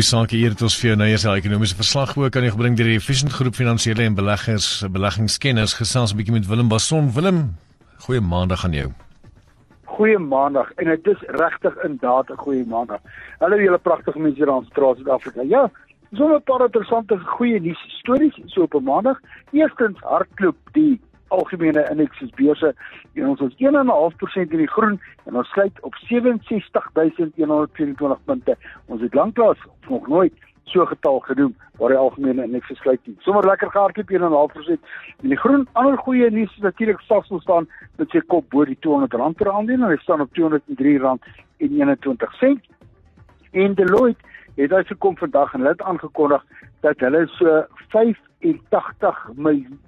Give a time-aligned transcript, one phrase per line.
[0.00, 2.52] die saak hier het ons vir jou nou eers 'n ekonomiese verslag ook aan jou
[2.52, 7.12] gebring deur die Efficient Groep Finansiële en Beleggers Beleggingskenners gesels 'n bietjie met Willem Bason.
[7.12, 7.56] Willem,
[8.06, 8.88] goeie maandag aan jou.
[9.84, 13.00] Goeie maandag en dit is regtig inderdaad 'n goeie maandag.
[13.40, 15.42] Hallo julle pragtige mense hier aan Straat Suid-Afrika.
[15.42, 15.70] Ja,
[16.12, 19.20] so 'n paar interessante goeie nuus stories so op 'n maandag.
[19.52, 21.00] Eerstens hardloop die
[21.30, 22.74] algemene indeks is beurse
[23.14, 28.56] en ons is 1.5% in die groen en ons sluit op 67124 punte.
[28.86, 30.36] Ons het lanklaas nog nooit
[30.70, 33.14] so getal gedoen waar die algemene indeks gesluit het.
[33.18, 34.16] Sommige lekker gehardloop 1.5%
[35.22, 35.68] in die groen.
[35.72, 39.82] Ander goeie nuus is natuurlik Sasol staan met sy kop bo die R200 per aandeel
[39.82, 40.42] en hy staan op R203.21.
[43.50, 44.24] En Deloitte
[44.56, 46.42] het hy gekom vandag en hulle het aangekondig
[46.80, 49.80] dat hulle so 85 miljoen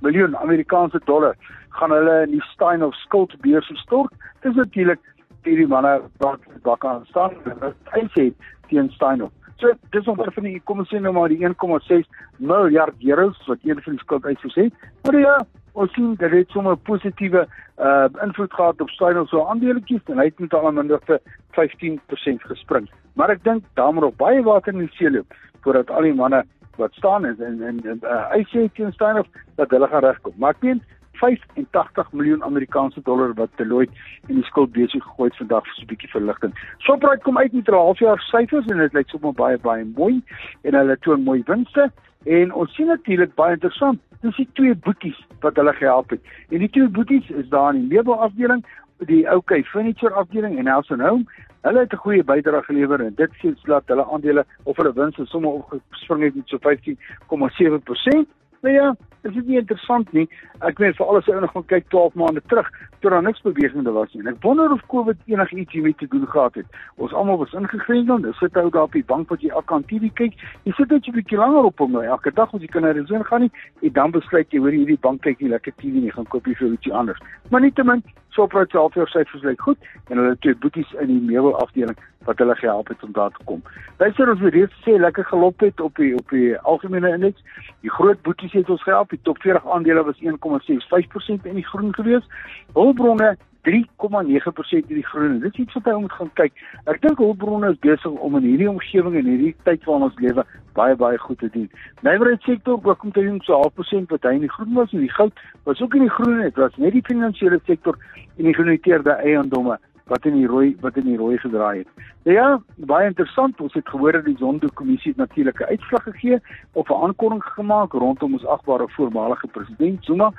[0.00, 1.36] miljoen Amerikaanse dollar
[1.68, 4.12] gaan hulle in die Stein of skuldbeurs stort.
[4.42, 5.00] Dis natuurlik
[5.44, 8.34] hierdie manne wat wat kan staan wat eintlik
[8.68, 9.30] teen Stein of.
[9.56, 13.62] So dis nog van die kom ons sê nou maar die 1,6 miljard euros wat
[13.64, 14.74] een van die skuldeisers het.
[15.04, 15.36] Maar ja,
[15.72, 17.46] ons sien dat dit sommer positiewe
[17.78, 21.20] uh invloed gehad op Stein of so aandeletjies en hy het met al minder vir
[21.56, 22.88] 15% gespring.
[23.14, 26.14] Maar ek dink daar moet nog baie water in die see loop voordat al die
[26.14, 26.44] manne
[26.76, 30.34] wat staan is en en uh, hy sê teen Steinhoff dat hulle gaan regkom.
[30.36, 30.82] Maar ek meen
[31.16, 33.92] 85 miljoen Amerikaanse dollar wat Deloitte
[34.28, 36.52] in die skuld besig gegooi vandag vir so 'n bietjie verligting.
[36.78, 40.22] Shoprite kom uit met 'n halfjaar syfers en dit lyk sommer baie baie mooi
[40.62, 41.90] en hulle toon mooi winste
[42.24, 44.00] en ons sien natuurlik baie interessant.
[44.20, 46.20] Dis die twee boeties wat hulle gehelp het.
[46.50, 48.64] En die twee boeties is daar in die meubelafdeling,
[48.98, 51.24] die OK Furniture afdeling en House and Home
[51.62, 55.18] Hulle het 'n goeie bydrae gelewer en dit sê dat hulle aandele of hulle wins
[55.18, 58.26] is sommer opgespring het met so 15,7%.
[58.60, 60.28] Nou ja, dit is nie interessant nie.
[60.58, 64.12] Ek meen vir alles nog gaan kyk 12 maande terug toe daar niks bewegende was
[64.12, 64.22] nie.
[64.24, 66.66] En ek wonder of COVID enigiets hiermee te doen gehad het.
[66.96, 68.24] Ons almal was ingegrendel.
[68.26, 70.34] Ons sit ou daar op die bank wat jy elke aan TV kyk.
[70.64, 72.02] Jy sit net 'n bietjie langer op hom nou.
[72.02, 74.74] Elke dag as jy kan na die son gaan nie, en dan besluit jy hoor
[74.74, 77.20] hierdie bank kyk nie lekker TV nie, gaan koop jy vir ietsie anders.
[77.50, 78.02] Maar nietemin
[78.36, 81.96] Shoprite se halfjaar syfers lyk goed en hulle twee boeties in die meubelafdeling
[82.28, 83.62] wat hulle gehelp het om daar te kom.
[84.02, 87.40] Luister ons weer sê lekker gelop het op die op die algemene indeks.
[87.86, 89.14] Die groot boeties het ons gehelp.
[89.14, 92.28] Die top 40 aandele was 1,65% in die groen gewees.
[92.74, 93.36] Hulpbronne
[93.66, 95.40] 3,9% in die groen.
[95.40, 96.60] Dit is iets wat jy moet gaan kyk.
[96.86, 100.44] Ek dink hulpbronne is besig om in hierdie omgewing en hierdie tyd waarin ons lewe
[100.78, 101.66] baie baie goed te doen.
[102.06, 105.12] Nywerheidssektor ook om te doen so 0,5% wat hy in die groen was en die
[105.18, 106.44] goud was ook in die groen.
[106.44, 107.98] Dit was net die finansiële sektor
[108.36, 111.88] en die genoteerde eiendomme wat in die rooi wat in die rooi gedraai het.
[112.24, 113.60] Nou ja, baie interessant.
[113.60, 116.38] Ons het gehoor dat die Zondo-kommissie natuurlik 'n uitslag gegee
[116.72, 120.32] of 'n aankondiging gemaak rondom ons agbare voormalige president Zuma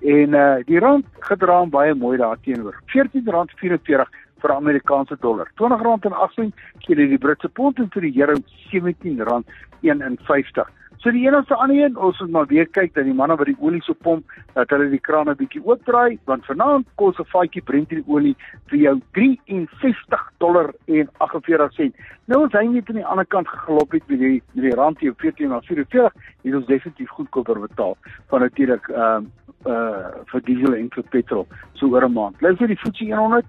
[0.00, 2.82] en uh die rand gedra baie mooi daarteenoor.
[2.86, 4.08] R14.44
[4.40, 5.50] vir Amerikaanse dollar.
[5.54, 8.34] R20.18 keer die Britse pond en vir die euro
[8.72, 10.83] R17.51.
[11.04, 13.58] So die enigste ander een, ons moet maar weer kyk dat die manne wat die
[13.60, 17.62] olie so pomp, dat hulle die kraan 'n bietjie oopdraai, want vanaand kos 'n vatjie
[17.62, 18.34] Brent olie
[18.72, 21.94] vir jou 63 dollar en 48 sent.
[22.24, 24.98] Nou ons hy net aan die ander kant geglop het met die met die rand
[24.98, 27.96] hier op 14.44, het ons definitief goedkoper betaal
[28.28, 29.26] van natuurlik ehm
[29.66, 32.40] uh, uh vir diesel en vir petrol so oor 'n maand.
[32.40, 33.44] Luister die FTSE 100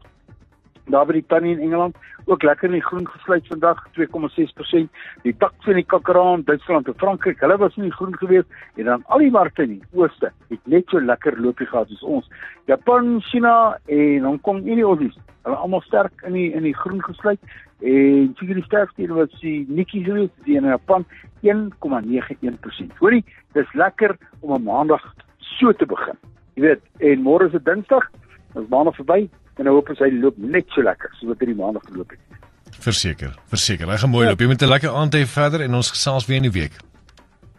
[0.94, 4.90] daar by die tannie in Engeland ook lekker in die groen gesluit vandag 2,6%.
[5.24, 9.04] Die taks in die Kakaraan, Duitsland en Frankryk, hulle was nie groen geweest en dan
[9.06, 12.30] al die markte in die ooste het net so lekker loopie gehad soos ons.
[12.66, 16.76] Japan, China en Hong Kong en die Aussies, hulle almal sterk in die in die
[16.76, 17.40] groen gesluit
[17.86, 21.06] en seker die sterkste een was die Nikkei geweest, die in Japan
[21.46, 22.98] 1,91%.
[23.00, 25.04] Hoorie, dis lekker om 'n maandag
[25.40, 26.18] so te begin.
[26.56, 28.10] Jy weet, en môre is dit Dinsdag,
[28.54, 29.30] ons maandag verby,
[29.60, 32.42] en hoop hy loop net so lekker soos wat hy die maandag geloop het.
[32.80, 33.88] Verseker, verseker.
[33.90, 34.34] Hy gaan mooi ja.
[34.34, 34.42] loop.
[34.42, 36.76] Jy moet 'n lekker aand hê verder en ons gesels weer in die week.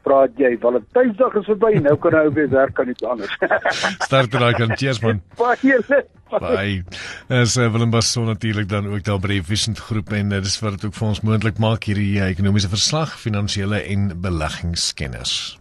[0.06, 3.32] Praat jy, Valentynsdag is verby, nou kan hy weer werk aan iets anders.
[4.06, 5.22] Start daai kan cheers man.
[5.36, 5.80] Baie
[6.42, 6.84] Bye.
[7.28, 10.58] As uh, Willem Basso natuurlik dan ook daar by die Vision groep en uh, dis
[10.62, 15.56] wat dit ook vir ons moontlik maak hierdie uh, ekonomiese verslag, finansiële en beleggingskennis.